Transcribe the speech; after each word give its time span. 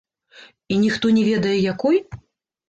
І 0.75 0.77
ніхто 0.83 1.11
не 1.17 1.23
ведае, 1.27 1.53
якой? 1.75 2.01